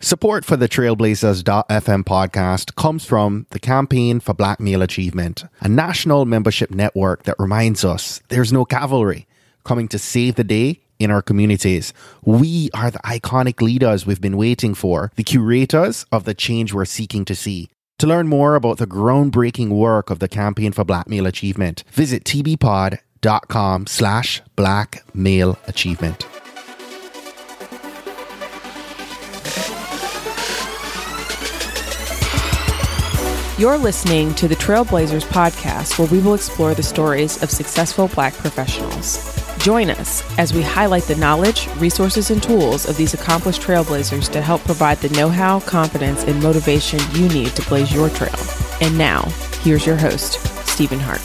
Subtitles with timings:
[0.00, 6.24] Support for the Trailblazers.fm podcast comes from the Campaign for Black Male Achievement, a national
[6.24, 9.26] membership network that reminds us there's no cavalry
[9.64, 11.92] coming to save the day in our communities.
[12.22, 16.84] We are the iconic leaders we've been waiting for, the curators of the change we're
[16.84, 17.68] seeking to see.
[17.98, 22.22] To learn more about the groundbreaking work of the Campaign for Black Male Achievement, visit
[22.22, 25.02] tbpod.com slash black
[25.66, 26.24] achievement.
[33.58, 38.32] You're listening to the Trailblazers podcast, where we will explore the stories of successful Black
[38.34, 39.18] professionals.
[39.58, 44.40] Join us as we highlight the knowledge, resources, and tools of these accomplished trailblazers to
[44.40, 48.38] help provide the know how, confidence, and motivation you need to blaze your trail.
[48.80, 49.22] And now,
[49.62, 50.34] here's your host,
[50.68, 51.18] Stephen Hart.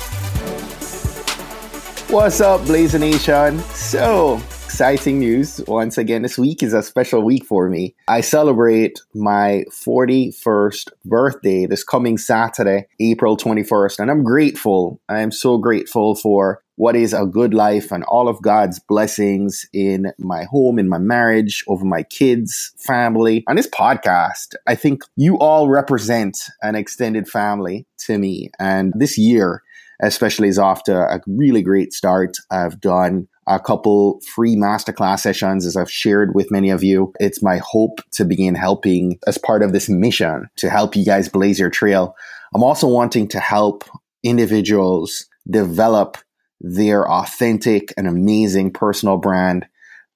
[2.09, 3.59] What's up, Blazer Nation?
[3.75, 4.41] So,
[4.73, 5.61] exciting news.
[5.67, 7.93] Once again, this week is a special week for me.
[8.07, 14.99] I celebrate my 41st birthday this coming Saturday, April 21st, and I'm grateful.
[15.07, 19.63] I am so grateful for what is a good life and all of God's blessings
[19.73, 24.55] in my home, in my marriage, over my kids, family, and this podcast.
[24.65, 28.49] I think you all represent an extended family to me.
[28.57, 29.61] And this year,
[30.01, 32.37] especially is off to a really great start.
[32.49, 37.13] I've done a couple free masterclass sessions as I've shared with many of you.
[37.19, 41.29] It's my hope to begin helping as part of this mission to help you guys
[41.29, 42.15] blaze your trail.
[42.53, 43.83] I'm also wanting to help
[44.23, 46.17] individuals develop
[46.61, 49.65] their authentic and amazing personal brand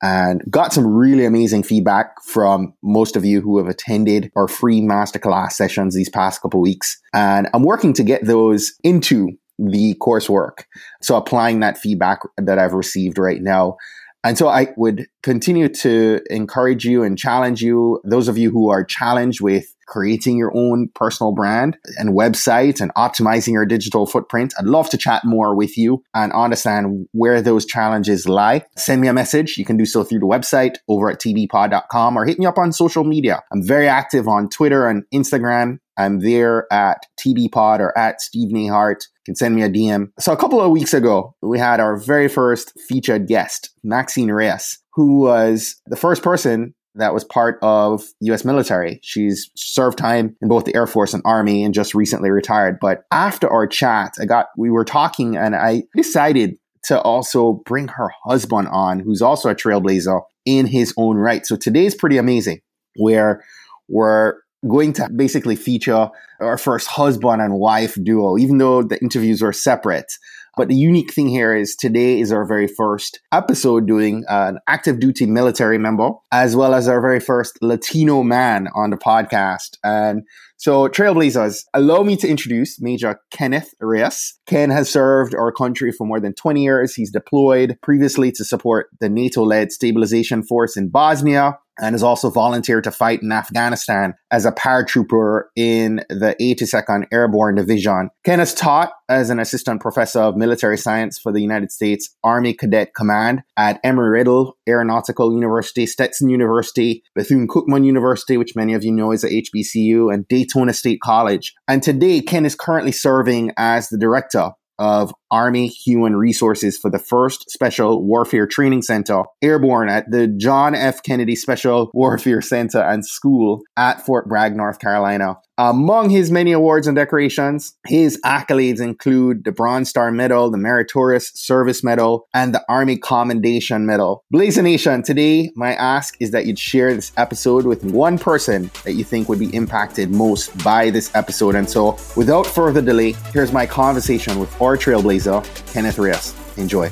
[0.01, 4.79] and got some really amazing feedback from most of you who have attended our free
[4.79, 6.99] masterclass sessions these past couple weeks.
[7.13, 10.63] And I'm working to get those into the coursework.
[11.01, 13.77] So applying that feedback that I've received right now.
[14.23, 18.69] And so I would continue to encourage you and challenge you, those of you who
[18.69, 24.53] are challenged with creating your own personal brand and website and optimizing your digital footprint.
[24.59, 28.65] I'd love to chat more with you and understand where those challenges lie.
[28.77, 29.57] Send me a message.
[29.57, 32.71] You can do so through the website over at tbpod.com or hit me up on
[32.71, 33.41] social media.
[33.51, 35.79] I'm very active on Twitter and Instagram.
[35.97, 39.03] I'm there at tbpod or at Stephen Hart.
[39.25, 40.11] You can send me a DM.
[40.19, 44.77] So a couple of weeks ago, we had our very first featured guest, Maxine Reyes,
[44.93, 48.99] who was the first person that was part of US military.
[49.03, 52.77] She's served time in both the Air Force and Army and just recently retired.
[52.79, 57.87] But after our chat, I got we were talking and I decided to also bring
[57.89, 61.45] her husband on, who's also a trailblazer in his own right.
[61.45, 62.61] So today's pretty amazing
[62.95, 63.43] where
[63.89, 64.35] we're
[64.67, 66.09] going to basically feature
[66.39, 70.11] our first husband and wife duo, even though the interviews are separate.
[70.57, 74.59] But the unique thing here is today is our very first episode doing uh, an
[74.67, 79.77] active duty military member, as well as our very first Latino man on the podcast.
[79.83, 80.23] And
[80.57, 84.39] so, Trailblazers, allow me to introduce Major Kenneth Reyes.
[84.47, 86.95] Ken has served our country for more than 20 years.
[86.95, 92.29] He's deployed previously to support the NATO led stabilization force in Bosnia and has also
[92.29, 98.09] volunteered to fight in Afghanistan as a paratrooper in the 82nd Airborne Division.
[98.23, 102.53] Ken has taught as an assistant professor of military science for the United States Army
[102.53, 109.11] Cadet Command at Embry-Riddle Aeronautical University, Stetson University, Bethune-Cookman University, which many of you know
[109.11, 111.53] is a HBCU, and Daytona State College.
[111.67, 116.99] And today, Ken is currently serving as the director of Army Human Resources for the
[116.99, 121.01] 1st Special Warfare Training Center, airborne at the John F.
[121.01, 125.37] Kennedy Special Warfare Center and School at Fort Bragg, North Carolina.
[125.59, 131.31] Among his many awards and decorations, his accolades include the Bronze Star Medal, the Meritorious
[131.33, 134.23] Service Medal, and the Army Commendation Medal.
[134.29, 138.93] Blaze Nation, today my ask is that you'd share this episode with one person that
[138.93, 141.55] you think would be impacted most by this episode.
[141.55, 146.35] And so, without further delay, here's my conversation with our trailblazer, Kenneth Reyes.
[146.57, 146.91] Enjoy.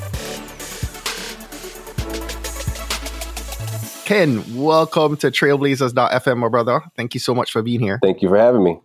[4.06, 6.80] Ken, welcome to Trailblazers.fm, my brother.
[6.96, 7.98] Thank you so much for being here.
[8.04, 8.80] Thank you for having me.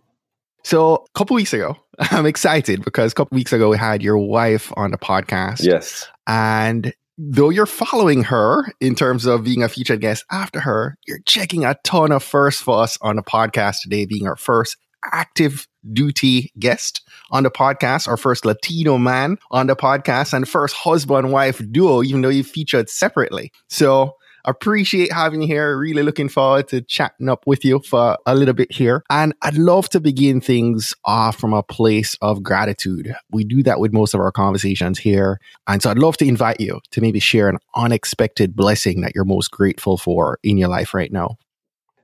[0.63, 4.17] So, a couple weeks ago, I'm excited because a couple weeks ago we had your
[4.17, 5.63] wife on the podcast.
[5.63, 6.07] Yes.
[6.25, 11.21] And though you're following her in terms of being a featured guest after her, you're
[11.27, 14.75] checking a ton of firsts for us on the podcast today, being our first
[15.13, 20.75] active duty guest on the podcast, our first Latino man on the podcast, and first
[20.75, 23.51] husband wife duo, even though you featured separately.
[23.69, 24.15] So,
[24.45, 25.77] Appreciate having you here.
[25.77, 29.03] Really looking forward to chatting up with you for a little bit here.
[29.09, 33.15] And I'd love to begin things off from a place of gratitude.
[33.31, 35.39] We do that with most of our conversations here.
[35.67, 39.25] And so I'd love to invite you to maybe share an unexpected blessing that you're
[39.25, 41.37] most grateful for in your life right now.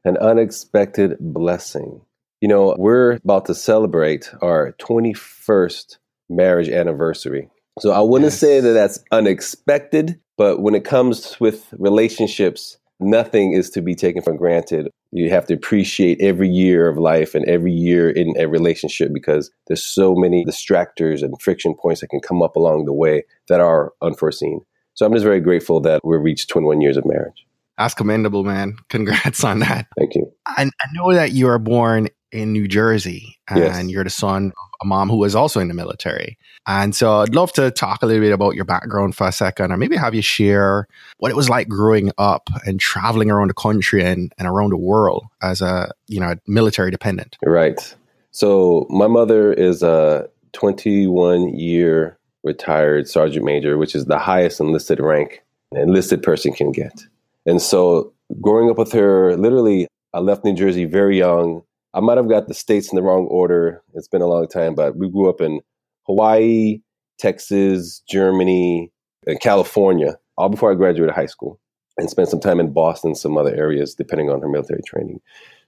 [0.06, 2.01] An unexpected blessing.
[2.42, 5.98] You know, we're about to celebrate our 21st
[6.30, 7.50] marriage anniversary.
[7.80, 8.40] So I wouldn't yes.
[8.40, 14.22] say that that's unexpected, but when it comes with relationships, nothing is to be taken
[14.22, 14.89] for granted.
[15.12, 19.51] You have to appreciate every year of life and every year in a relationship because
[19.68, 23.60] there's so many distractors and friction points that can come up along the way that
[23.60, 24.62] are unforeseen.
[24.94, 27.45] So I'm just very grateful that we've reached 21 years of marriage.
[27.78, 28.78] That's commendable, man.
[28.90, 29.88] Congrats on that.
[29.98, 30.31] Thank you.
[30.45, 33.88] I, I know that you are born in New Jersey and yes.
[33.90, 36.38] you're the son of a mom who was also in the military.
[36.68, 39.72] And so I'd love to talk a little bit about your background for a second
[39.72, 40.88] or maybe have you share
[41.18, 44.78] what it was like growing up and traveling around the country and, and around the
[44.78, 47.38] world as a, you know, military dependent.
[47.44, 47.96] Right.
[48.32, 55.00] So my mother is a 21 year retired sergeant major, which is the highest enlisted
[55.00, 57.06] rank an enlisted person can get.
[57.46, 62.18] And so growing up with her, literally, I left New Jersey very young I might
[62.18, 63.81] have got the states in the wrong order.
[63.94, 65.62] It's been a long time, but we grew up in
[66.06, 66.81] Hawaii,
[67.18, 68.92] Texas, Germany,
[69.25, 71.60] and California, all before I graduated high school,
[71.98, 75.19] and spent some time in Boston, some other areas, depending on her military training.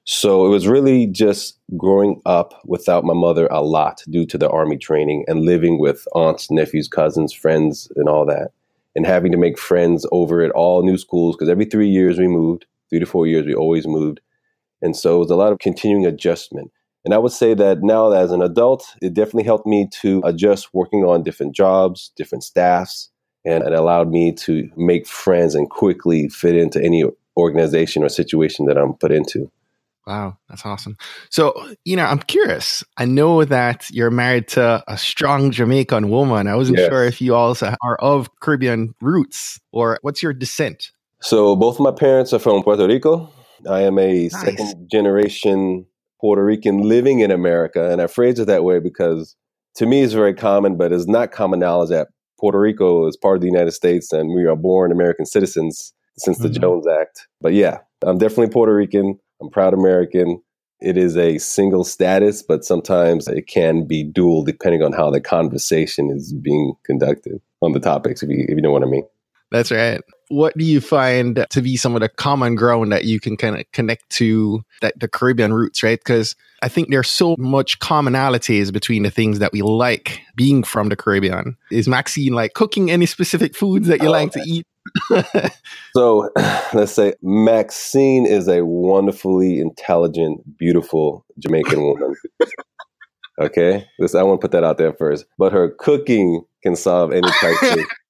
[0.05, 4.49] So it was really just growing up without my mother a lot due to the
[4.49, 8.51] army training and living with aunts, nephews, cousins, friends, and all that,
[8.95, 12.27] and having to make friends over at all new schools because every three years we
[12.27, 14.19] moved, three to four years we always moved
[14.81, 16.71] and so it was a lot of continuing adjustment.
[17.05, 20.73] And I would say that now as an adult, it definitely helped me to adjust
[20.73, 23.09] working on different jobs, different staffs,
[23.45, 27.05] and it allowed me to make friends and quickly fit into any
[27.37, 29.49] organization or situation that I'm put into.
[30.05, 30.97] Wow, that's awesome.
[31.29, 31.53] So,
[31.85, 32.83] you know, I'm curious.
[32.97, 36.47] I know that you're married to a strong Jamaican woman.
[36.47, 36.89] I wasn't yes.
[36.89, 40.91] sure if you also are of Caribbean roots or what's your descent?
[41.21, 43.29] So, both my parents are from Puerto Rico.
[43.67, 44.41] I am a nice.
[44.41, 45.85] second generation
[46.19, 47.91] Puerto Rican living in America.
[47.91, 49.35] And I phrase it that way because
[49.75, 52.09] to me it's very common, but it's not common knowledge that
[52.39, 56.37] Puerto Rico is part of the United States and we are born American citizens since
[56.39, 56.61] the mm-hmm.
[56.61, 57.27] Jones Act.
[57.41, 59.19] But yeah, I'm definitely Puerto Rican.
[59.41, 60.41] I'm proud American.
[60.81, 65.19] It is a single status, but sometimes it can be dual depending on how the
[65.19, 69.05] conversation is being conducted on the topics, if you, if you know what I mean.
[69.51, 73.19] That's right what do you find to be some of the common ground that you
[73.19, 75.99] can kind of connect to that the Caribbean roots, right?
[75.99, 80.89] Because I think there's so much commonalities between the things that we like being from
[80.89, 81.57] the Caribbean.
[81.71, 84.65] Is Maxine like cooking any specific foods that you oh, like to eat?
[85.95, 86.29] so
[86.73, 92.15] let's say Maxine is a wonderfully intelligent, beautiful Jamaican woman.
[93.41, 95.25] okay, this I want to put that out there first.
[95.39, 97.79] But her cooking can solve any type of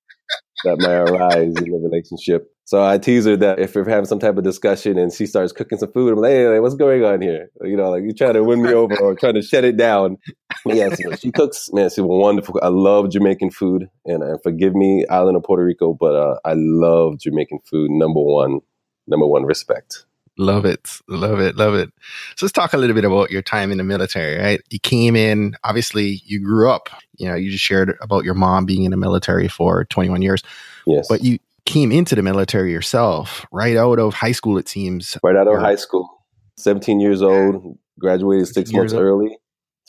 [0.63, 2.51] that may arise in the relationship.
[2.65, 5.51] So I tease her that if we're having some type of discussion and she starts
[5.51, 7.50] cooking some food, I'm like, hey, what's going on here?
[7.63, 10.17] You know, like you're trying to win me over or trying to shut it down.
[10.65, 12.59] yes, she cooks, man, she's wonderful.
[12.61, 13.89] I love Jamaican food.
[14.06, 17.89] And forgive me, island of Puerto Rico, but uh, I love Jamaican food.
[17.89, 18.59] Number one,
[19.07, 20.05] number one, respect.
[20.39, 20.89] Love it.
[21.09, 21.57] Love it.
[21.57, 21.91] Love it.
[22.38, 24.62] So let's talk a little bit about your time in the military, right?
[24.69, 26.88] You came in, obviously, you grew up.
[27.18, 30.41] You know, you just shared about your mom being in the military for 21 years.
[30.88, 31.07] Yes.
[31.09, 35.18] But you came into the military yourself right out of high school, it seems.
[35.21, 36.09] Right out of high school.
[36.56, 39.03] 17 years old, graduated six months old.
[39.03, 39.38] early,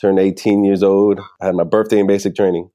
[0.01, 1.21] turned 18 years old.
[1.41, 2.69] I had my birthday in basic training.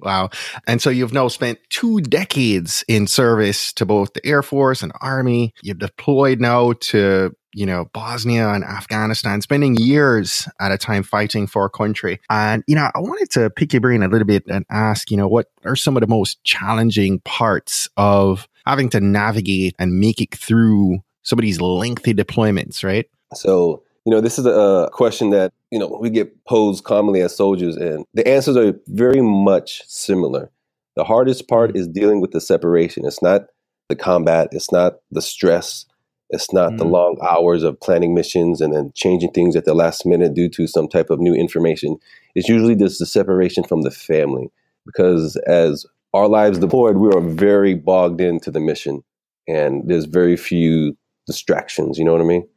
[0.00, 0.30] Wow.
[0.66, 4.92] And so you've now spent two decades in service to both the Air Force and
[5.00, 5.54] Army.
[5.62, 11.48] You've deployed now to, you know, Bosnia and Afghanistan, spending years at a time fighting
[11.48, 12.20] for a country.
[12.30, 15.16] And, you know, I wanted to pick your brain a little bit and ask, you
[15.16, 20.20] know, what are some of the most challenging parts of having to navigate and make
[20.20, 23.06] it through some of these lengthy deployments, right?
[23.34, 27.36] So, you know, this is a question that you know, we get posed commonly as
[27.36, 30.50] soldiers, and the answers are very much similar.
[30.96, 31.80] The hardest part mm-hmm.
[31.80, 33.04] is dealing with the separation.
[33.04, 33.48] It's not
[33.90, 35.84] the combat, it's not the stress,
[36.30, 36.78] it's not mm.
[36.78, 40.48] the long hours of planning missions and then changing things at the last minute due
[40.48, 41.98] to some type of new information.
[42.34, 44.50] It's usually just the separation from the family
[44.86, 45.84] because as
[46.14, 49.04] our lives deployed, we are very bogged into the mission
[49.46, 50.96] and there's very few
[51.26, 52.48] distractions, you know what I mean?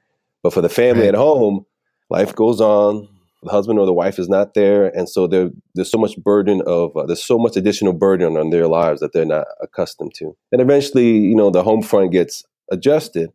[0.44, 1.10] But for the family right.
[1.10, 1.66] at home,
[2.10, 3.08] life goes on.
[3.44, 6.62] The husband or the wife is not there, and so there, there's so much burden
[6.68, 10.38] of uh, there's so much additional burden on their lives that they're not accustomed to.
[10.52, 13.32] And eventually, you know, the home front gets adjusted,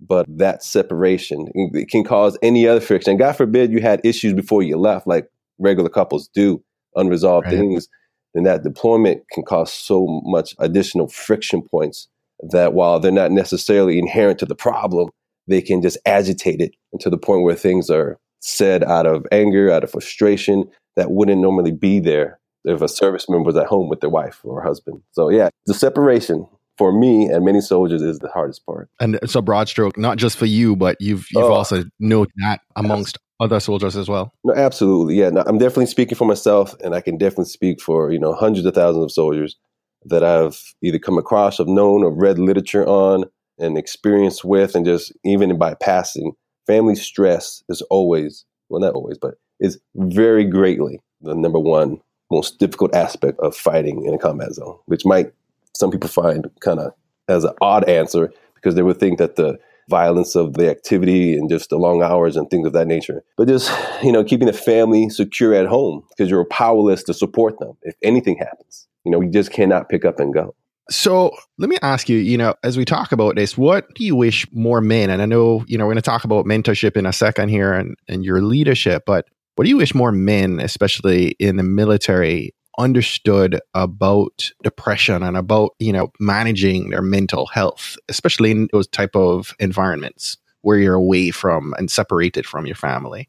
[0.00, 3.18] but that separation it can cause any other friction.
[3.18, 5.28] God forbid you had issues before you left, like
[5.58, 6.62] regular couples do,
[6.96, 7.56] unresolved right.
[7.56, 7.88] things.
[8.34, 12.08] Then that deployment can cause so much additional friction points
[12.50, 15.10] that while they're not necessarily inherent to the problem,
[15.46, 19.70] they can just agitate it to the point where things are said out of anger,
[19.70, 23.88] out of frustration that wouldn't normally be there if a service member was at home
[23.88, 25.02] with their wife or husband.
[25.12, 26.46] So yeah, the separation
[26.78, 28.88] for me and many soldiers is the hardest part.
[29.00, 32.32] And it's a broad stroke, not just for you, but you've you've oh, also noted
[32.38, 34.32] that amongst other soldiers as well.
[34.44, 35.16] No, absolutely.
[35.16, 38.32] Yeah, no, I'm definitely speaking for myself, and I can definitely speak for you know
[38.32, 39.56] hundreds of thousands of soldiers
[40.04, 43.24] that I've either come across, have known, or read literature on,
[43.58, 46.32] and experience with, and just even by passing.
[46.66, 52.58] Family stress is always, well, not always, but is very greatly the number one most
[52.58, 55.32] difficult aspect of fighting in a combat zone, which might
[55.76, 56.92] some people find kind of
[57.28, 61.50] as an odd answer because they would think that the violence of the activity and
[61.50, 63.22] just the long hours and things of that nature.
[63.36, 63.70] But just,
[64.02, 67.94] you know, keeping the family secure at home because you're powerless to support them if
[68.02, 68.88] anything happens.
[69.04, 70.54] You know, we just cannot pick up and go.
[70.90, 74.16] So let me ask you, you know, as we talk about this, what do you
[74.16, 75.10] wish more men?
[75.10, 77.72] And I know, you know, we're going to talk about mentorship in a second here
[77.72, 82.54] and, and your leadership, but what do you wish more men, especially in the military,
[82.78, 89.14] understood about depression and about you know managing their mental health especially in those type
[89.14, 93.28] of environments where you're away from and separated from your family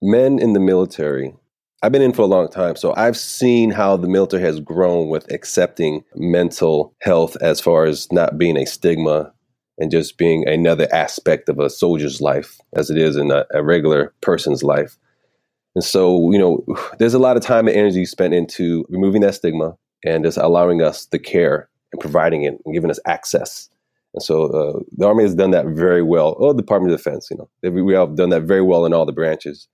[0.00, 1.34] men in the military
[1.82, 5.08] i've been in for a long time so i've seen how the military has grown
[5.08, 9.32] with accepting mental health as far as not being a stigma
[9.78, 13.62] and just being another aspect of a soldier's life as it is in a, a
[13.62, 14.98] regular person's life
[15.78, 16.64] and so, you know,
[16.98, 20.82] there's a lot of time and energy spent into removing that stigma and just allowing
[20.82, 23.68] us the care and providing it and giving us access.
[24.12, 26.36] And so uh, the Army has done that very well.
[26.40, 29.12] Oh, Department of Defense, you know, we have done that very well in all the
[29.12, 29.68] branches.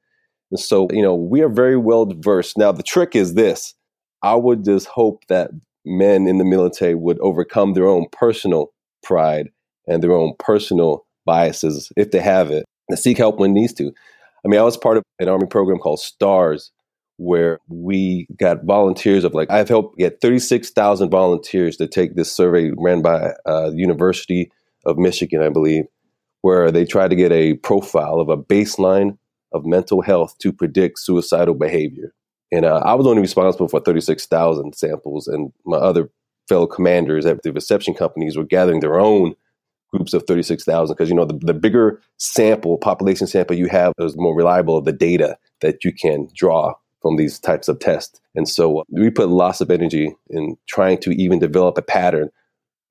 [0.55, 2.57] And so, you know, we are very well versed.
[2.57, 3.75] Now, the trick is this
[4.23, 5.51] I would just hope that
[5.85, 9.49] men in the military would overcome their own personal pride
[9.89, 13.91] and their own personal biases, if they have it, and seek help when needs to.
[14.45, 16.71] I mean, I was part of an Army program called STARRS,
[17.17, 22.71] where we got volunteers of like, I've helped get 36,000 volunteers to take this survey
[22.79, 24.53] ran by uh, University
[24.87, 25.87] of Michigan, I believe,
[26.43, 29.19] where they tried to get a profile of a baseline
[29.55, 32.13] of mental health to predict suicidal behavior.
[32.53, 36.11] And uh, I was only responsible for 36,000 samples, and my other
[36.49, 39.35] fellow commanders at the reception companies were gathering their own
[39.91, 44.17] groups of 36,000 because you know the, the bigger sample population sample you have is
[44.17, 48.49] more reliable of the data that you can draw from these types of tests and
[48.49, 52.29] so uh, we put lots of energy in trying to even develop a pattern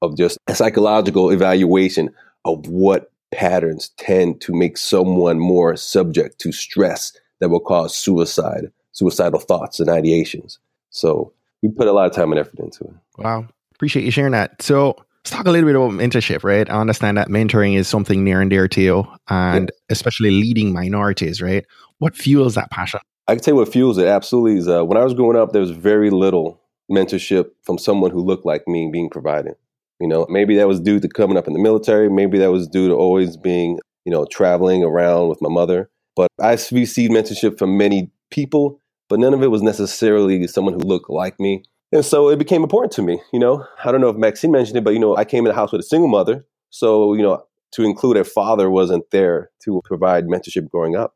[0.01, 2.09] of just a psychological evaluation
[2.45, 8.71] of what patterns tend to make someone more subject to stress that will cause suicide
[8.91, 10.57] suicidal thoughts and ideations
[10.89, 14.31] so we put a lot of time and effort into it wow appreciate you sharing
[14.31, 16.69] that so Let's talk a little bit about mentorship, right?
[16.69, 19.85] I understand that mentoring is something near and dear to you, and yeah.
[19.89, 21.65] especially leading minorities, right?
[21.99, 22.99] What fuels that passion?
[23.29, 24.05] I can tell you what fuels it.
[24.05, 26.59] Absolutely, is uh, when I was growing up, there was very little
[26.91, 29.55] mentorship from someone who looked like me being provided.
[30.03, 32.09] You know, maybe that was due to coming up in the military.
[32.09, 35.89] Maybe that was due to always being, you know, traveling around with my mother.
[36.13, 40.81] But I received mentorship from many people, but none of it was necessarily someone who
[40.81, 41.63] looked like me.
[41.93, 43.21] And so it became important to me.
[43.31, 45.51] You know, I don't know if Maxine mentioned it, but you know, I came in
[45.51, 47.41] the house with a single mother, so you know,
[47.71, 51.15] to include a father wasn't there to provide mentorship growing up.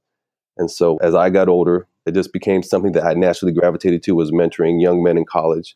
[0.55, 4.15] And so as I got older, it just became something that I naturally gravitated to
[4.15, 5.75] was mentoring young men in college.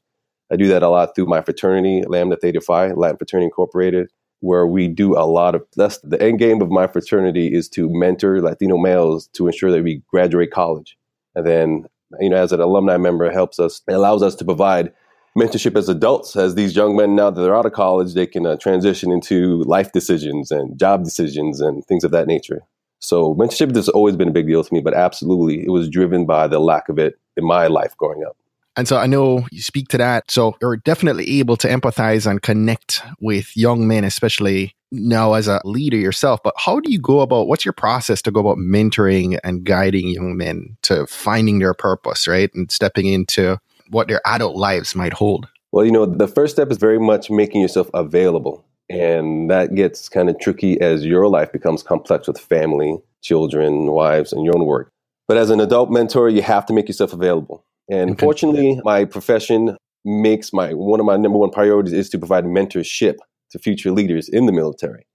[0.51, 4.09] I do that a lot through my fraternity, Lambda Theta Phi, Latin Fraternity Incorporated,
[4.41, 7.87] where we do a lot of that's the end game of my fraternity is to
[7.89, 10.97] mentor Latino males to ensure that we graduate college.
[11.35, 11.85] And then
[12.19, 14.91] you know, as an alumni member, helps us, it allows us to provide
[15.37, 18.45] mentorship as adults, as these young men now that they're out of college, they can
[18.45, 22.61] uh, transition into life decisions and job decisions and things of that nature.
[22.99, 26.25] So mentorship has always been a big deal to me, but absolutely, it was driven
[26.25, 28.35] by the lack of it in my life growing up.
[28.77, 30.31] And so I know you speak to that.
[30.31, 35.61] So you're definitely able to empathize and connect with young men, especially now as a
[35.65, 36.41] leader yourself.
[36.43, 40.07] But how do you go about what's your process to go about mentoring and guiding
[40.07, 42.53] young men to finding their purpose, right?
[42.53, 43.59] And stepping into
[43.89, 45.47] what their adult lives might hold?
[45.71, 48.65] Well, you know, the first step is very much making yourself available.
[48.89, 54.33] And that gets kind of tricky as your life becomes complex with family, children, wives,
[54.33, 54.91] and your own work.
[55.29, 57.63] But as an adult mentor, you have to make yourself available.
[57.91, 58.25] And okay.
[58.25, 63.17] fortunately, my profession makes my one of my number one priorities is to provide mentorship
[63.51, 65.05] to future leaders in the military.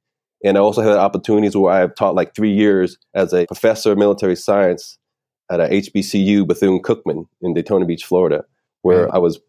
[0.45, 3.93] And I also had opportunities where I have taught like three years as a professor
[3.93, 4.99] of military science
[5.51, 8.45] at a HBCU Bethune Cookman in Daytona Beach, Florida,
[8.83, 9.41] where I was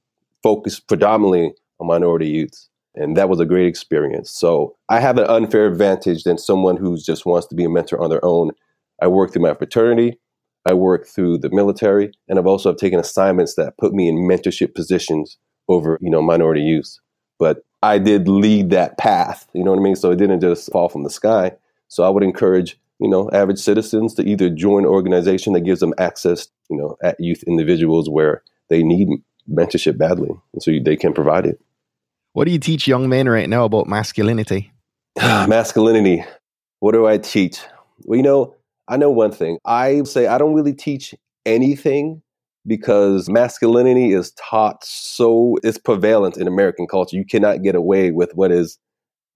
[0.41, 2.69] focused predominantly on minority youths.
[2.96, 4.31] And that was a great experience.
[4.31, 8.01] So I have an unfair advantage than someone who just wants to be a mentor
[8.01, 8.51] on their own.
[9.01, 10.17] I work through my fraternity,
[10.67, 14.75] I work through the military, and I've also taken assignments that put me in mentorship
[14.75, 15.38] positions
[15.69, 17.00] over, you know, minority youth.
[17.39, 19.95] But I did lead that path, you know what I mean?
[19.95, 21.53] So it didn't just fall from the sky.
[21.88, 25.79] So I would encourage, you know, average citizens to either join an organization that gives
[25.79, 29.07] them access, you know, at youth individuals where they need
[29.50, 31.62] mentorship badly, and so they can provide it.
[32.33, 34.74] What do you teach young men right now about masculinity?
[35.17, 36.25] masculinity.
[36.79, 37.62] What do I teach?
[38.03, 38.56] Well, you know,
[38.88, 39.58] I know one thing.
[39.65, 41.13] I say I don't really teach
[41.46, 42.22] anything
[42.65, 47.15] because masculinity is taught so it's prevalent in American culture.
[47.15, 48.77] You cannot get away with what is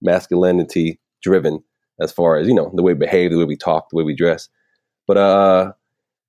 [0.01, 1.63] masculinity driven
[1.99, 4.03] as far as, you know, the way we behave, the way we talk, the way
[4.03, 4.49] we dress.
[5.07, 5.73] But uh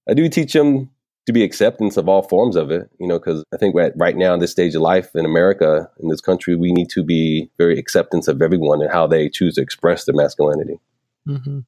[0.08, 0.90] I do teach them
[1.26, 4.34] to be acceptance of all forms of it, you know, because I think right now
[4.34, 7.78] in this stage of life in America, in this country, we need to be very
[7.78, 10.80] acceptance of everyone and how they choose to express their masculinity.
[11.28, 11.60] Mm-hmm.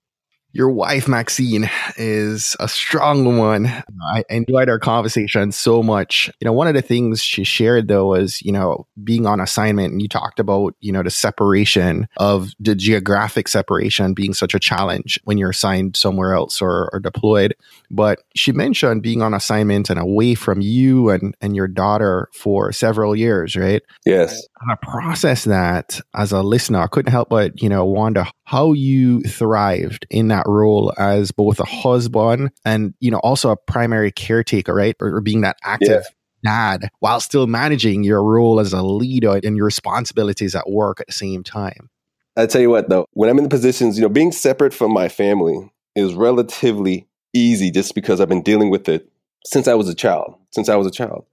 [0.55, 3.67] Your wife, Maxine, is a strong one.
[3.67, 6.31] I enjoyed our conversation so much.
[6.41, 9.93] You know, one of the things she shared though was, you know, being on assignment
[9.93, 14.61] and you talked about, you know, the separation of the geographic separation being such a
[14.61, 17.55] challenge when you're assigned somewhere else or, or deployed.
[17.91, 22.73] But she mentioned being on assignment and away from you and, and your daughter for
[22.73, 23.83] several years, right?
[24.07, 24.41] Yes.
[24.61, 26.79] And I process that as a listener.
[26.79, 31.61] I couldn't help but, you know, wonder how you thrived in that role as both
[31.61, 34.97] a husband and, you know, also a primary caretaker, right?
[35.01, 36.05] Or, or being that active
[36.43, 36.79] yeah.
[36.81, 41.07] dad while still managing your role as a leader and your responsibilities at work at
[41.07, 41.91] the same time.
[42.37, 44.93] I tell you what, though, when I'm in the positions, you know, being separate from
[44.93, 49.09] my family is relatively easy just because I've been dealing with it
[49.47, 51.27] since I was a child, since I was a child.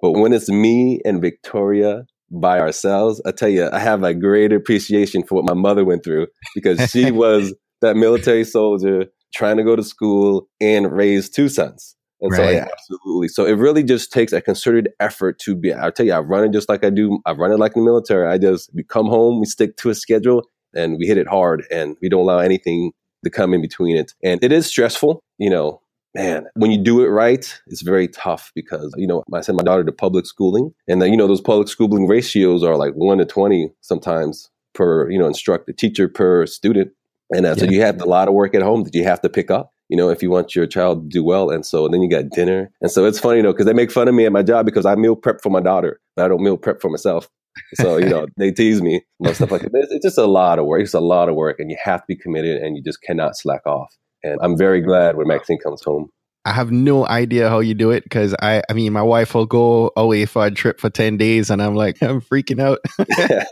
[0.00, 4.52] But when it's me and Victoria by ourselves, I tell you, I have a great
[4.52, 9.64] appreciation for what my mother went through because she was that military soldier trying to
[9.64, 11.96] go to school and raise two sons.
[12.20, 12.38] And right.
[12.38, 13.28] so, yeah, absolutely.
[13.28, 15.72] So it really just takes a concerted effort to be.
[15.72, 17.20] I'll tell you, I run it just like I do.
[17.26, 18.26] I run it like in the military.
[18.26, 20.42] I just we come home, we stick to a schedule,
[20.74, 22.92] and we hit it hard, and we don't allow anything
[23.24, 24.14] to come in between it.
[24.22, 25.80] And it is stressful, you know.
[26.14, 29.64] Man, when you do it right, it's very tough because you know I send my
[29.64, 33.18] daughter to public schooling, and then you know those public schooling ratios are like one
[33.18, 36.92] to twenty sometimes per you know instructor teacher per student
[37.30, 37.54] and uh, yeah.
[37.54, 39.72] so you have a lot of work at home that you have to pick up,
[39.88, 41.50] you know, if you want your child to do well.
[41.50, 42.70] And so then you got dinner.
[42.80, 44.66] And so it's funny, you know, because they make fun of me at my job
[44.66, 47.28] because I meal prep for my daughter, but I don't meal prep for myself.
[47.74, 49.70] So, you know, they tease me and stuff like that.
[49.74, 50.82] It's, it's just a lot of work.
[50.82, 53.36] It's a lot of work and you have to be committed and you just cannot
[53.36, 53.94] slack off.
[54.22, 56.10] And I'm very glad when Maxine comes home.
[56.44, 59.46] I have no idea how you do it because I, I mean, my wife will
[59.46, 62.78] go away for a trip for 10 days and I'm like, I'm freaking out.
[63.18, 63.44] yeah.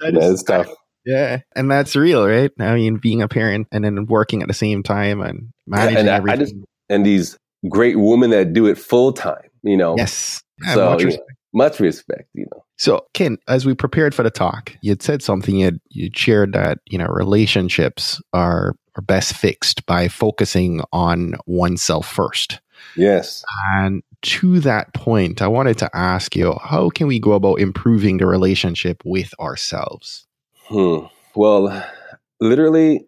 [0.00, 0.68] That's tough.
[1.08, 2.50] Yeah, and that's real, right?
[2.58, 6.00] I mean, being a parent and then working at the same time and managing yeah,
[6.00, 6.40] and everything.
[6.40, 6.54] Just,
[6.90, 7.38] and these
[7.70, 9.96] great women that do it full time, you know.
[9.96, 10.42] Yes.
[10.74, 11.30] so much respect.
[11.54, 12.62] much respect, you know.
[12.76, 15.56] So, Ken, as we prepared for the talk, you'd said something.
[15.56, 22.06] You you shared that you know relationships are are best fixed by focusing on oneself
[22.06, 22.60] first.
[22.96, 23.44] Yes.
[23.72, 28.18] And to that point, I wanted to ask you, how can we go about improving
[28.18, 30.27] the relationship with ourselves?
[30.68, 31.06] Hmm.
[31.34, 31.84] Well,
[32.40, 33.06] literally,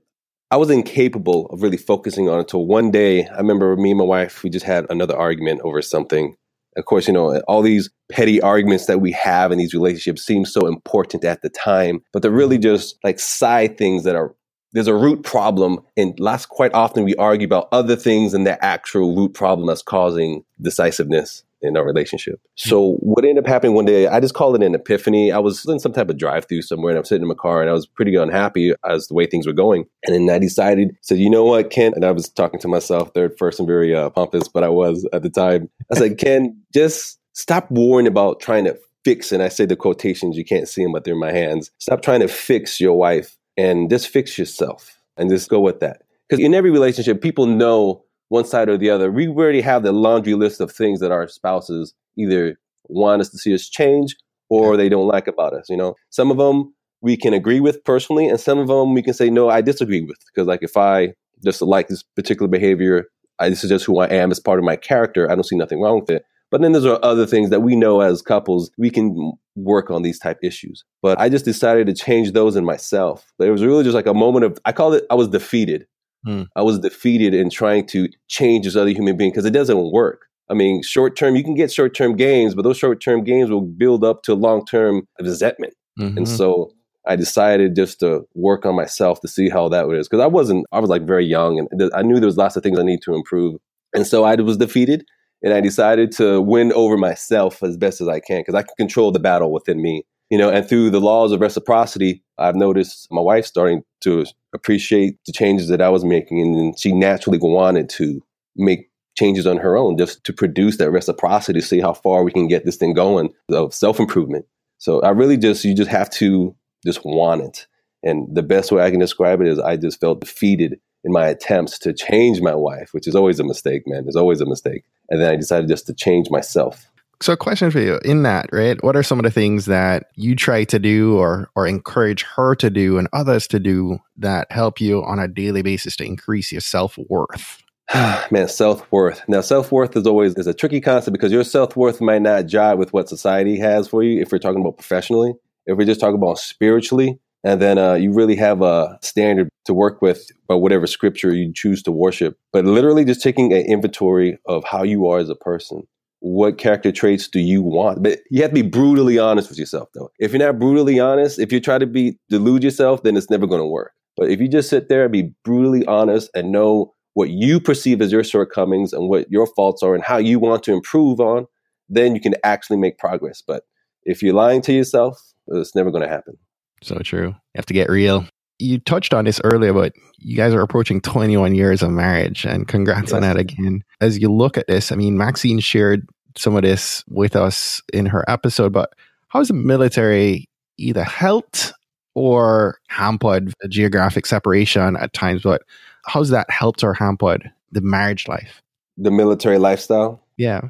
[0.50, 3.26] I was incapable of really focusing on it until one day.
[3.26, 6.36] I remember me and my wife, we just had another argument over something.
[6.76, 10.46] Of course, you know, all these petty arguments that we have in these relationships seem
[10.46, 14.34] so important at the time, but they're really just like side things that are
[14.72, 18.64] there's a root problem and last quite often we argue about other things than the
[18.64, 22.40] actual root problem that's causing decisiveness in our relationship.
[22.62, 22.68] Hmm.
[22.68, 25.32] So what ended up happening one day, I just call it an epiphany.
[25.32, 27.60] I was in some type of drive through somewhere and I'm sitting in my car
[27.60, 29.86] and I was pretty unhappy as the way things were going.
[30.04, 31.92] And then I decided, said, you know what, Ken?
[31.94, 35.22] And I was talking to myself, third person, very uh, pompous, but I was at
[35.22, 35.68] the time.
[35.92, 39.32] I said, Ken, just stop worrying about trying to fix.
[39.32, 41.70] And I say the quotations, you can't see them, but they're in my hands.
[41.78, 46.02] Stop trying to fix your wife and just fix yourself and just go with that.
[46.28, 49.10] Because in every relationship, people know one side or the other.
[49.10, 52.56] We already have the laundry list of things that our spouses either
[52.88, 54.16] want us to see us change
[54.48, 55.68] or they don't like about us.
[55.68, 59.02] You know, some of them we can agree with personally, and some of them we
[59.02, 61.14] can say no, I disagree with because like if I
[61.44, 63.06] just like this particular behavior,
[63.38, 64.30] I, this is just who I am.
[64.30, 65.30] It's part of my character.
[65.30, 66.24] I don't see nothing wrong with it.
[66.50, 70.18] But then there's other things that we know as couples we can work on these
[70.18, 70.84] type issues.
[71.00, 73.32] But I just decided to change those in myself.
[73.38, 75.86] It was really just like a moment of I call it I was defeated.
[76.24, 76.42] Hmm.
[76.54, 80.26] I was defeated in trying to change this other human being because it doesn't work.
[80.50, 83.50] I mean, short term, you can get short term gains, but those short term gains
[83.50, 85.74] will build up to long term resentment.
[85.98, 86.18] Mm-hmm.
[86.18, 86.72] And so
[87.06, 90.66] I decided just to work on myself to see how that was because I wasn't
[90.72, 93.02] I was like very young and I knew there was lots of things I need
[93.02, 93.58] to improve.
[93.94, 95.04] And so I was defeated
[95.42, 98.74] and I decided to win over myself as best as I can because I can
[98.76, 100.04] control the battle within me.
[100.30, 104.24] You know, and through the laws of reciprocity, I've noticed my wife starting to
[104.54, 108.22] appreciate the changes that I was making, and she naturally wanted to
[108.56, 112.48] make changes on her own just to produce that reciprocity, see how far we can
[112.48, 114.46] get this thing going of self improvement.
[114.78, 117.66] So I really just you just have to just want it.
[118.02, 121.26] And the best way I can describe it is I just felt defeated in my
[121.26, 124.04] attempts to change my wife, which is always a mistake, man.
[124.04, 124.84] There's always a mistake.
[125.08, 126.89] And then I decided just to change myself.
[127.22, 128.82] So, a question for you in that, right?
[128.82, 132.54] What are some of the things that you try to do or or encourage her
[132.54, 136.50] to do and others to do that help you on a daily basis to increase
[136.50, 137.62] your self worth?
[138.30, 139.22] Man, self worth.
[139.28, 142.46] Now, self worth is always is a tricky concept because your self worth might not
[142.46, 144.22] jive with what society has for you.
[144.22, 145.34] If we're talking about professionally,
[145.66, 149.74] if we're just talking about spiritually, and then uh, you really have a standard to
[149.74, 152.38] work with by whatever scripture you choose to worship.
[152.50, 155.86] But literally, just taking an inventory of how you are as a person.
[156.20, 158.02] What character traits do you want?
[158.02, 160.10] But you have to be brutally honest with yourself, though.
[160.18, 163.46] If you're not brutally honest, if you try to be delude yourself, then it's never
[163.46, 163.92] going to work.
[164.16, 168.02] But if you just sit there and be brutally honest and know what you perceive
[168.02, 171.46] as your shortcomings and what your faults are and how you want to improve on,
[171.88, 173.42] then you can actually make progress.
[173.44, 173.64] But
[174.04, 176.36] if you're lying to yourself, it's never going to happen.
[176.82, 177.28] So true.
[177.28, 178.26] You have to get real.
[178.60, 182.68] You touched on this earlier, but you guys are approaching 21 years of marriage, and
[182.68, 183.12] congrats yes.
[183.12, 183.82] on that again.
[184.00, 188.06] As you look at this, I mean, Maxine shared some of this with us in
[188.06, 188.92] her episode, but
[189.28, 191.72] how has the military either helped
[192.14, 195.42] or hampered the geographic separation at times?
[195.42, 195.62] But
[196.04, 198.62] how's that helped or hampered the marriage life?
[198.98, 200.20] The military lifestyle?
[200.36, 200.68] Yeah.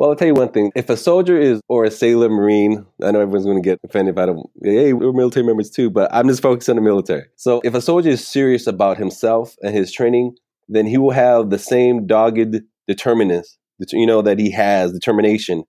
[0.00, 0.72] Well, I'll tell you one thing.
[0.74, 4.14] If a soldier is, or a sailor, marine, I know everyone's going to get offended
[4.14, 7.24] if I don't, hey, we're military members too, but I'm just focused on the military.
[7.36, 10.36] So if a soldier is serious about himself and his training,
[10.70, 13.58] then he will have the same dogged determinants,
[13.92, 15.64] you know, that he has, determination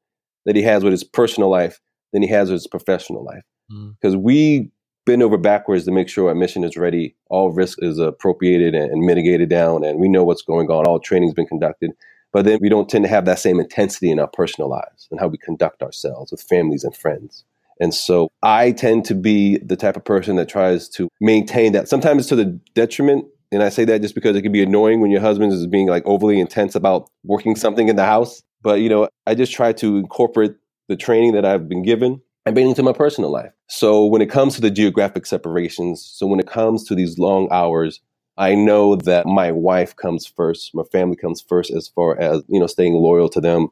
[0.45, 1.81] that he has with his personal life
[2.13, 3.43] than he has with his professional life.
[3.99, 4.21] Because mm.
[4.21, 4.71] we
[5.05, 9.05] bend over backwards to make sure our mission is ready, all risk is appropriated and
[9.05, 11.91] mitigated down, and we know what's going on, all training's been conducted.
[12.31, 15.19] But then we don't tend to have that same intensity in our personal lives and
[15.19, 17.43] how we conduct ourselves with families and friends.
[17.79, 21.89] And so I tend to be the type of person that tries to maintain that.
[21.89, 23.25] Sometimes to the detriment.
[23.51, 25.87] And I say that just because it can be annoying when your husband is being
[25.87, 28.43] like overly intense about working something in the house.
[28.61, 30.53] But, you know, I just try to incorporate
[30.87, 33.51] the training that I've been given and bring it into my personal life.
[33.67, 37.47] So when it comes to the geographic separations, so when it comes to these long
[37.51, 37.99] hours,
[38.41, 42.59] I know that my wife comes first, my family comes first as far as, you
[42.59, 43.67] know, staying loyal to them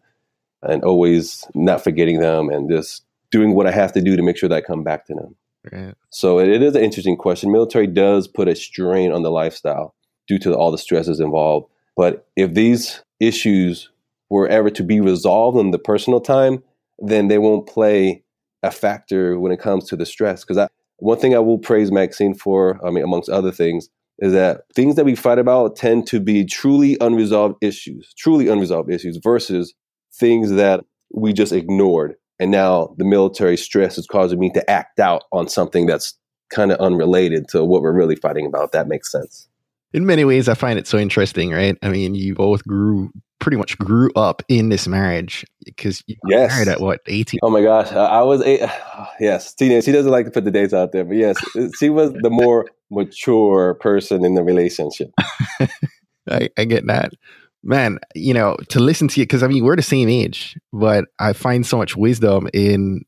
[0.62, 4.38] and always not forgetting them and just doing what I have to do to make
[4.38, 5.36] sure that I come back to them.
[5.72, 5.96] Right.
[6.12, 7.52] So it, it is an interesting question.
[7.52, 9.96] Military does put a strain on the lifestyle
[10.28, 11.68] due to all the stresses involved.
[11.98, 13.90] But if these issues
[14.30, 16.62] were ever to be resolved in the personal time,
[17.00, 18.24] then they won't play
[18.62, 20.46] a factor when it comes to the stress.
[20.46, 24.62] Because one thing I will praise Maxine for, I mean, amongst other things, is that
[24.76, 29.74] things that we fight about tend to be truly unresolved issues, truly unresolved issues versus
[30.14, 32.16] things that we just ignored.
[32.40, 36.18] And now the military stress is causing me to act out on something that's
[36.50, 38.72] kind of unrelated to what we're really fighting about.
[38.72, 39.48] That makes sense.
[39.94, 41.78] In many ways, I find it so interesting, right?
[41.82, 46.52] I mean, you both grew pretty much grew up in this marriage because you yes.
[46.52, 48.62] married at what 18 oh my gosh i was eight
[49.20, 51.90] yes tina she doesn't like to put the dates out there but yes uh, she
[51.90, 55.12] was the more mature person in the relationship.
[56.30, 57.14] I, I get that.
[57.64, 61.06] Man, you know, to listen to you, because I mean, we're the same age, but
[61.20, 63.02] I find so much wisdom in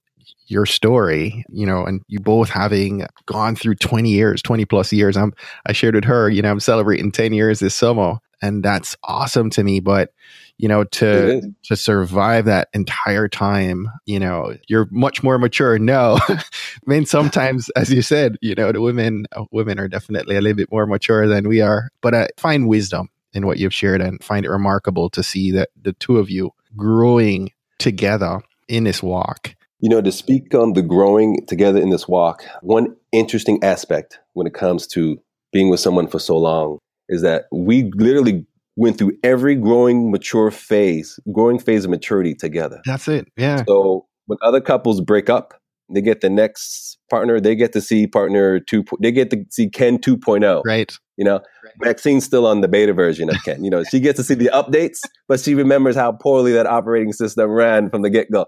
[0.47, 5.15] your story, you know, and you both having gone through 20 years, 20 plus years.
[5.15, 5.33] I'm,
[5.65, 9.49] I shared with her, you know, I'm celebrating 10 years this summer and that's awesome
[9.51, 9.79] to me.
[9.79, 10.13] But,
[10.61, 16.19] you know to to survive that entire time you know you're much more mature no
[16.29, 16.43] i
[16.85, 20.55] mean sometimes as you said you know the women uh, women are definitely a little
[20.55, 24.23] bit more mature than we are but i find wisdom in what you've shared and
[24.23, 27.49] find it remarkable to see that the two of you growing
[27.79, 32.43] together in this walk you know to speak on the growing together in this walk
[32.61, 35.19] one interesting aspect when it comes to
[35.51, 36.77] being with someone for so long
[37.11, 38.45] is that we literally
[38.75, 42.81] went through every growing mature phase, growing phase of maturity together.
[42.85, 43.27] That's it.
[43.37, 43.63] Yeah.
[43.67, 45.53] So when other couples break up,
[45.93, 49.69] they get the next partner, they get to see partner 2 they get to see
[49.69, 50.61] Ken 2.0.
[50.65, 50.91] Right.
[51.17, 51.73] You know, right.
[51.81, 53.63] Maxine's still on the beta version of Ken.
[53.63, 57.11] You know, she gets to see the updates, but she remembers how poorly that operating
[57.11, 58.45] system ran from the get-go.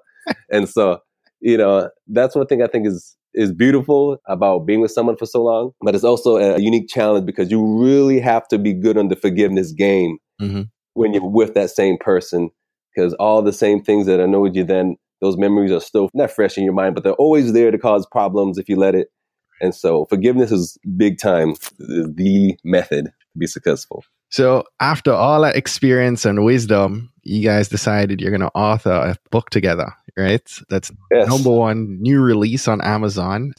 [0.50, 1.00] and so,
[1.42, 5.26] you know, that's one thing I think is is beautiful about being with someone for
[5.26, 8.98] so long, but it's also a unique challenge because you really have to be good
[8.98, 10.70] on the forgiveness game Mhm.
[10.94, 12.50] when you're with that same person
[12.96, 16.58] because all the same things that annoyed you then, those memories are still not fresh
[16.58, 19.08] in your mind, but they're always there to cause problems if you let it.
[19.62, 24.04] And so forgiveness is big time, the method to be successful.
[24.34, 29.16] So, after all that experience and wisdom, you guys decided you're going to author a
[29.30, 30.42] book together, right?
[30.70, 31.28] That's Yes.
[31.30, 33.54] number one new release on Amazon.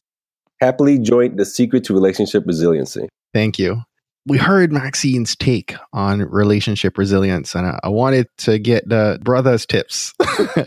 [0.60, 3.08] Happily joint the secret to relationship resiliency.
[3.32, 3.82] Thank you.
[4.26, 9.66] We heard Maxine's take on relationship resilience, and I, I wanted to get the brothers'
[9.66, 10.12] tips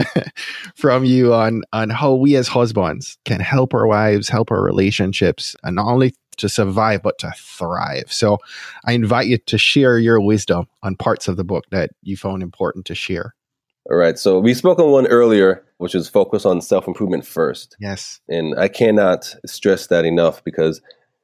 [0.75, 5.53] from you on on how we as husbands can help our wives, help our relationships,
[5.63, 8.11] and not only to survive but to thrive.
[8.11, 8.37] So,
[8.85, 12.43] I invite you to share your wisdom on parts of the book that you found
[12.43, 13.33] important to share.
[13.89, 14.19] All right.
[14.19, 17.77] So we spoke on one earlier, which is focus on self improvement first.
[17.79, 18.19] Yes.
[18.27, 20.81] And I cannot stress that enough because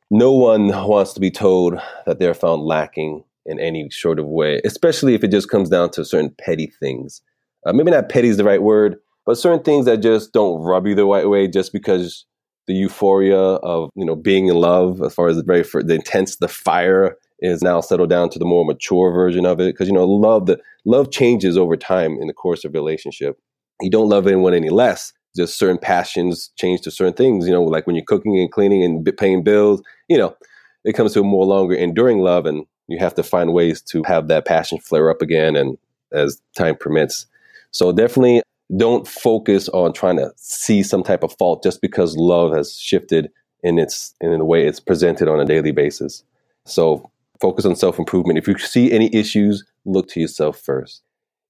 [0.09, 4.61] no one wants to be told that they're found lacking in any sort of way,
[4.63, 7.21] especially if it just comes down to certain petty things.
[7.65, 10.87] Uh, maybe not petty is the right word, but certain things that just don't rub
[10.87, 12.25] you the right way just because
[12.67, 15.95] the euphoria of you know being in love, as far as the very fir- the
[15.95, 19.73] intense, the fire is now settled down to the more mature version of it.
[19.73, 23.37] Because you know, love the love changes over time in the course of relationship.
[23.81, 27.47] You don't love anyone any less just certain passions change to certain things.
[27.47, 30.35] You know, like when you're cooking and cleaning and paying bills, you know,
[30.83, 34.03] it comes to a more longer enduring love, and you have to find ways to
[34.03, 35.77] have that passion flare up again, and
[36.11, 37.25] as time permits.
[37.71, 38.43] So definitely
[38.77, 43.29] don't focus on trying to see some type of fault just because love has shifted
[43.61, 46.23] in its in the way it's presented on a daily basis.
[46.65, 47.09] So
[47.39, 48.37] focus on self improvement.
[48.37, 51.01] If you see any issues, look to yourself first.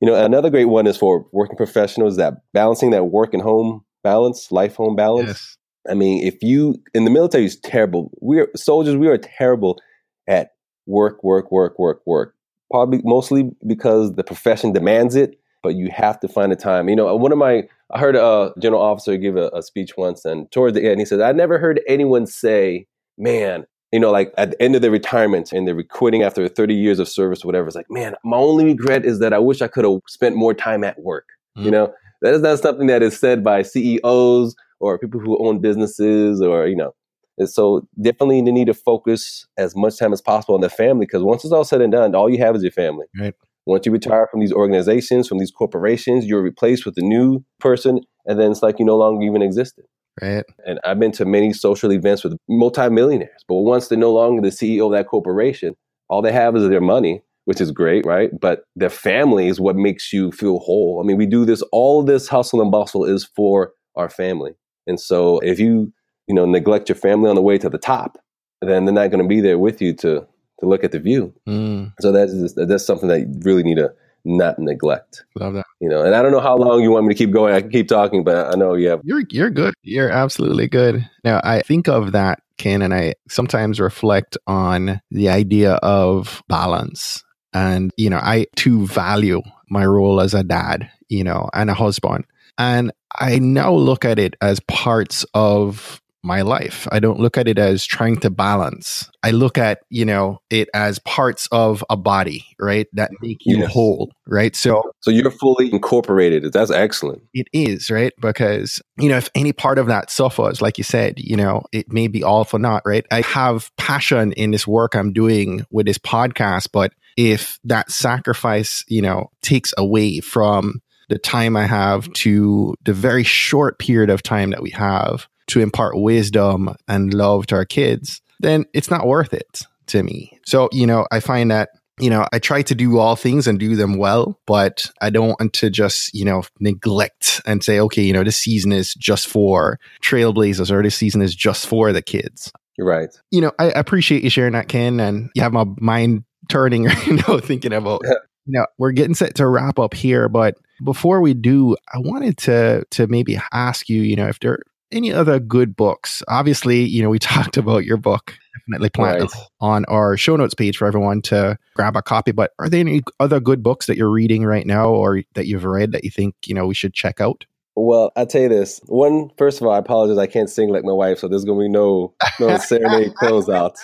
[0.01, 3.86] You know, another great one is for working professionals that balancing that work and home
[4.03, 5.27] balance, life home balance.
[5.27, 5.57] Yes.
[5.89, 8.12] I mean, if you in the military is terrible.
[8.21, 8.95] We are soldiers.
[8.95, 9.79] We are terrible
[10.27, 10.51] at
[10.86, 12.36] work, work, work, work, work.
[12.71, 15.39] Probably mostly because the profession demands it.
[15.63, 16.89] But you have to find a time.
[16.89, 20.26] You know, one of my I heard a general officer give a, a speech once,
[20.26, 22.86] and toward the end, he said, "I never heard anyone say,
[23.17, 26.73] man." You know, like at the end of their retirement and they're quitting after 30
[26.73, 29.62] years of service or whatever, it's like, man, my only regret is that I wish
[29.62, 31.26] I could have spent more time at work.
[31.56, 31.71] You Mm.
[31.71, 36.41] know, that is not something that is said by CEOs or people who own businesses
[36.41, 36.95] or, you know,
[37.38, 41.06] and so definitely you need to focus as much time as possible on the family
[41.06, 43.06] because once it's all said and done, all you have is your family.
[43.19, 43.36] Right.
[43.65, 48.02] Once you retire from these organizations, from these corporations, you're replaced with a new person,
[48.26, 49.86] and then it's like you no longer even existed.
[50.21, 50.43] Right.
[50.65, 54.49] And I've been to many social events with multimillionaires, but once they're no longer the
[54.49, 55.76] CEO of that corporation,
[56.10, 58.30] all they have is their money, which is great, right?
[58.39, 61.02] But their family is what makes you feel whole.
[61.04, 64.52] I mean, we do this, all this hustle and bustle is for our family.
[64.86, 65.91] And so if you,
[66.28, 68.17] you know, neglect your family on the way to the top,
[68.62, 70.28] then they're not going to be there with you to
[70.63, 71.34] to look at the view.
[71.47, 73.93] Mm, So that's that's something that you really need to
[74.26, 75.26] not neglect.
[75.36, 75.65] love that.
[75.82, 77.54] You know, and I don't know how long you want me to keep going.
[77.54, 79.73] I can keep talking, but I know you have You're you're good.
[79.84, 81.08] You're absolutely good.
[81.23, 87.23] Now I think of that, Ken, and I sometimes reflect on the idea of balance.
[87.54, 91.73] And you know, I too value my role as a dad, you know, and a
[91.73, 92.26] husband.
[92.58, 96.88] And I now look at it as parts of my life.
[96.91, 99.09] I don't look at it as trying to balance.
[99.23, 102.88] I look at, you know, it as parts of a body, right?
[102.93, 103.71] That make you Yes.
[103.73, 104.55] whole, right?
[104.55, 106.51] So so you're fully incorporated.
[106.53, 107.23] That's excellent.
[107.33, 108.13] it is, right?
[108.21, 111.91] Because, you know, if any part of that suffers, like you said, you know, it
[111.91, 113.05] may be all for naught, right?
[113.12, 118.83] I have passion in this work I'm doing with this podcast, but if that sacrifice,
[118.88, 124.23] you know, takes away from the time I have to the very short period of
[124.23, 129.08] time that we have to impart wisdom and love to our kids, then it's not
[129.08, 130.39] worth it to me.
[130.45, 133.60] So, you know, I find that you know, I try to do all things and
[133.60, 138.01] do them well, but I don't want to just, you know, neglect and say, okay,
[138.01, 142.01] you know, this season is just for trailblazers or this season is just for the
[142.01, 142.51] kids.
[142.77, 143.10] You're right.
[143.29, 147.27] You know, I appreciate you sharing that, Ken, and you have my mind turning right
[147.27, 151.36] now thinking about, you know, we're getting set to wrap up here, but before we
[151.36, 154.60] do, I wanted to to maybe ask you, you know, if there
[154.93, 156.23] any other good books.
[156.27, 158.34] Obviously, you know, we talked about your book,
[158.67, 159.29] definitely plan Right.
[159.60, 162.32] on our show notes page for everyone to grab a copy.
[162.32, 165.65] But are there any other good books that you're reading right now or that you've
[165.65, 167.45] read that you think, you know, we should check out?
[167.75, 168.79] Well, I'll tell you this.
[168.86, 170.19] One, first of all, I apologize.
[170.19, 173.75] I can't sing like my wife, so there's gonna be no no serenade closeout.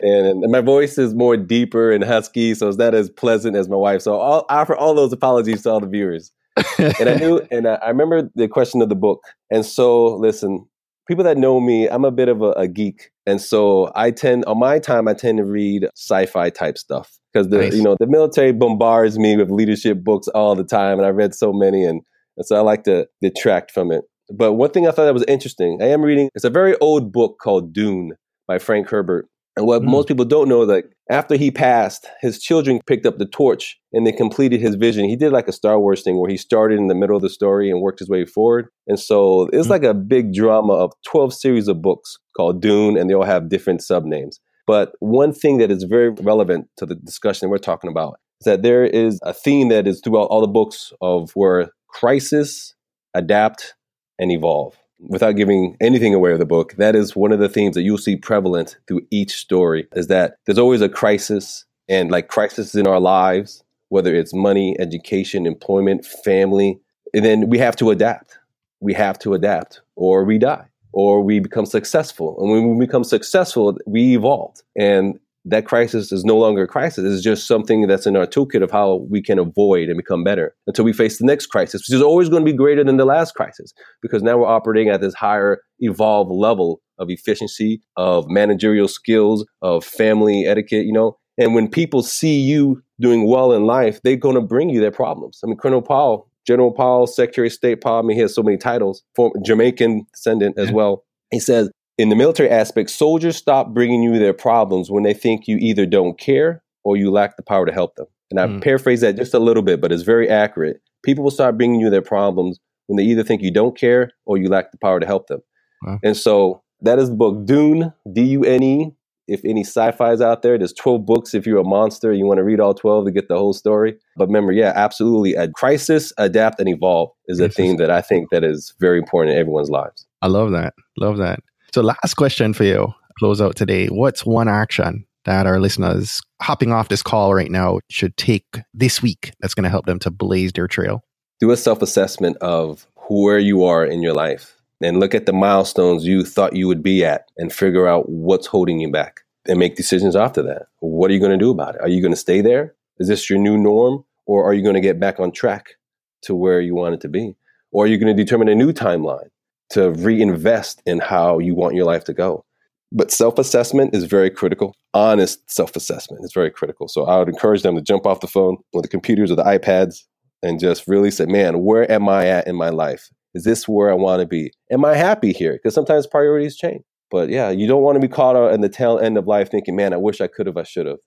[0.00, 3.68] And, and my voice is more deeper and husky, so it's not as pleasant as
[3.68, 4.00] my wife.
[4.02, 6.30] So I'll offer all those apologies to all the viewers.
[7.00, 9.22] And I knew, and I, I remember the question of the book.
[9.50, 10.66] And so, listen,
[11.06, 13.10] people that know me, I'm a bit of a, a geek.
[13.26, 17.18] And so I tend, on my time, I tend to read sci fi type stuff
[17.32, 17.74] because the, Nice.
[17.74, 20.98] you know, the military bombards me with leadership books all the time.
[20.98, 21.84] And I read so many.
[21.84, 22.02] And,
[22.36, 24.04] and so I like to detract from it.
[24.30, 27.12] But one thing I thought that was interesting, I am reading, it's a very old
[27.12, 28.12] book called Dune
[28.46, 29.26] by Frank Herbert.
[29.58, 29.86] And what Mm.
[29.86, 34.06] most people don't know, that after he passed, his children picked up the torch and
[34.06, 35.04] they completed his vision.
[35.04, 37.28] He did like a Star Wars thing where he started in the middle of the
[37.28, 38.68] story and worked his way forward.
[38.86, 39.70] And so it's Mm.
[39.70, 43.48] like a big drama of 12 series of books called Dune, and they all have
[43.48, 44.36] different subnames.
[44.64, 48.62] But one thing that is very relevant to the discussion we're talking about is that
[48.62, 52.74] there is a theme that is throughout all the books of where crisis,
[53.12, 53.74] adapt,
[54.20, 54.76] and evolve.
[55.00, 57.98] Without giving anything away of the book, that is one of the themes that you'll
[57.98, 62.86] see prevalent through each story is that there's always a crisis and like crisis in
[62.86, 66.80] our lives, whether it's money, education, employment, family,
[67.14, 68.38] and then we have to adapt.
[68.80, 72.36] We have to adapt or we die or we become successful.
[72.40, 74.56] And when we become successful, we evolve.
[74.76, 75.18] And
[75.50, 77.04] that crisis is no longer a crisis.
[77.04, 80.54] It's just something that's in our toolkit of how we can avoid and become better
[80.66, 83.04] until we face the next crisis, which is always going to be greater than the
[83.04, 88.88] last crisis because now we're operating at this higher evolved level of efficiency, of managerial
[88.88, 91.16] skills, of family etiquette, you know.
[91.38, 94.90] And when people see you doing well in life, they're going to bring you their
[94.90, 95.40] problems.
[95.44, 98.42] I mean, Colonel Powell, General Powell, Secretary of State Powell, I mean, he has so
[98.42, 101.04] many titles, form, Jamaican descendant as well.
[101.30, 105.46] He says, in the military aspect, soldiers stop bringing you their problems when they think
[105.48, 108.06] you either don't care or you lack the power to help them.
[108.30, 108.62] And I Mm.
[108.62, 110.80] paraphrase that just a little bit, but it's very accurate.
[111.02, 114.38] People will start bringing you their problems when they either think you don't care or
[114.38, 115.40] you lack the power to help them.
[115.84, 115.98] Wow.
[116.02, 118.94] And so that is the book Dune, D U N E.
[119.26, 121.34] If any sci-fi's out there, there's 12 books.
[121.34, 123.98] If you're a monster, you want to read all 12 to get the whole story.
[124.16, 125.34] But remember, yeah, absolutely.
[125.34, 129.34] A crisis, adapt, and evolve is a theme that I think that is very important
[129.34, 130.06] in everyone's lives.
[130.22, 130.72] I love that.
[130.96, 131.40] Love that.
[131.72, 133.88] So, last question for you, close out today.
[133.88, 139.02] What's one action that our listeners hopping off this call right now should take this
[139.02, 141.02] week that's going to help them to blaze their trail?
[141.40, 145.32] do a self assessment of where you are in your life and look at the
[145.32, 149.58] milestones you thought you would be at and figure out what's holding you back and
[149.58, 150.66] make decisions after that.
[150.80, 151.80] What are you going to do about it?
[151.80, 152.74] Are you going to stay there?
[152.98, 154.04] Is this your new norm?
[154.26, 155.76] Or are you going to get back on track
[156.22, 157.34] to where you want it to be?
[157.70, 159.30] Or are you going to determine a new timeline
[159.70, 162.44] to reinvest in how you want your life to go?
[162.90, 164.74] But self assessment is very critical.
[164.94, 166.88] Honest self assessment is very critical.
[166.88, 169.44] So I would encourage them to jump off the phone or the computers or the
[169.44, 170.04] iPads
[170.42, 173.08] and just really say, man, where am I at in my life?
[173.34, 174.52] Is this where I want to be?
[174.70, 175.52] Am I happy here?
[175.52, 176.82] Because sometimes priorities change.
[177.10, 179.76] But yeah, you don't want to be caught in the tail end of life thinking,
[179.76, 180.98] man, I wish I could have, I should have.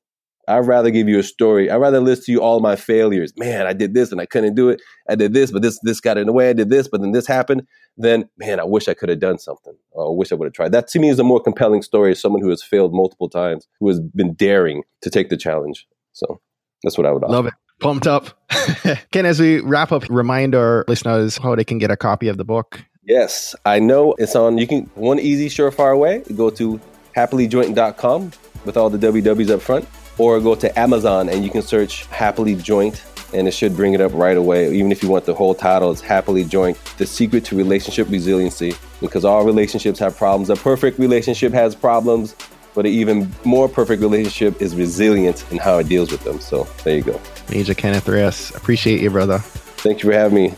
[0.47, 1.69] I'd rather give you a story.
[1.69, 3.33] I'd rather list to you all my failures.
[3.37, 4.81] Man, I did this and I couldn't do it.
[5.09, 6.49] I did this, but this this got in the way.
[6.49, 7.67] I did this, but then this happened.
[7.97, 9.73] Then, man, I wish I could have done something.
[9.91, 10.71] Or I wish I would have tried.
[10.71, 13.67] That to me is a more compelling story of someone who has failed multiple times,
[13.79, 15.87] who has been daring to take the challenge.
[16.13, 16.41] So
[16.83, 17.33] that's what I would offer.
[17.33, 17.53] Love it.
[17.79, 18.37] Pumped up.
[19.11, 22.37] Ken, as we wrap up, remind our listeners how they can get a copy of
[22.37, 22.83] the book.
[23.03, 24.59] Yes, I know it's on.
[24.59, 26.23] You can one easy, surefire way.
[26.35, 26.79] Go to
[27.15, 28.31] happilyjoint.com
[28.65, 32.55] with all the WWs up front, or go to Amazon and you can search Happily
[32.55, 34.73] Joint, and it should bring it up right away.
[34.73, 38.75] Even if you want the whole title, it's Happily Joint: The Secret to Relationship Resiliency.
[38.99, 40.49] Because all relationships have problems.
[40.49, 42.35] A perfect relationship has problems,
[42.75, 46.39] but an even more perfect relationship is resilient in how it deals with them.
[46.39, 47.19] So there you go.
[47.49, 48.55] Major Kenneth Reyes.
[48.55, 49.39] Appreciate you, brother.
[49.39, 50.53] Thank you for having me.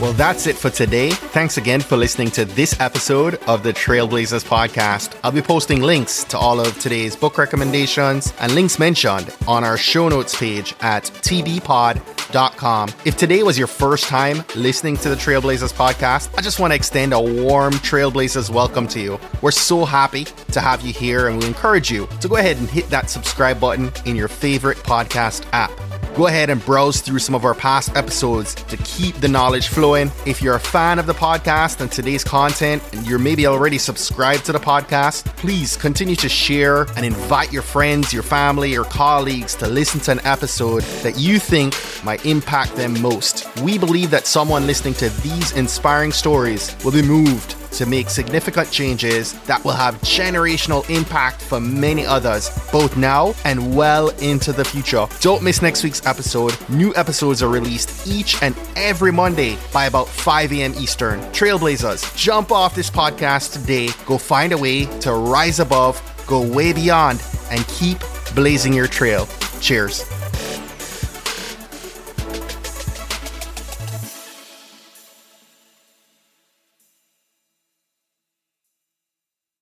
[0.00, 1.10] Well, that's it for today.
[1.10, 5.16] Thanks again for listening to this episode of the Trailblazers podcast.
[5.22, 9.76] I'll be posting links to all of today's book recommendations and links mentioned on our
[9.76, 12.88] show notes page at tbpod.com.
[13.04, 16.74] If today was your first time listening to the Trailblazers podcast, I just want to
[16.74, 19.20] extend a warm Trailblazers welcome to you.
[19.42, 22.68] We're so happy to have you here, and we encourage you to go ahead and
[22.68, 25.70] hit that subscribe button in your favorite podcast app.
[26.14, 30.12] Go ahead and browse through some of our past episodes to keep the knowledge flowing.
[30.26, 34.44] If you're a fan of the podcast and today's content, and you're maybe already subscribed
[34.46, 39.56] to the podcast, please continue to share and invite your friends, your family, your colleagues
[39.56, 43.48] to listen to an episode that you think might impact them most.
[43.62, 48.70] We believe that someone listening to these inspiring stories will be moved to make significant
[48.70, 54.64] changes that will have generational impact for many others, both now and well into the
[54.64, 55.06] future.
[55.20, 56.56] Don't miss next week's episode.
[56.68, 60.74] New episodes are released each and every Monday by about 5 a.m.
[60.74, 61.20] Eastern.
[61.32, 63.88] Trailblazers, jump off this podcast today.
[64.06, 67.98] Go find a way to rise above, go way beyond, and keep
[68.34, 69.26] blazing your trail.
[69.60, 70.13] Cheers.